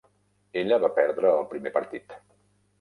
Ella 0.61 0.79
va 0.85 0.91
perdre 0.97 1.35
el 1.35 1.47
primer 1.53 1.77
partit. 1.79 2.19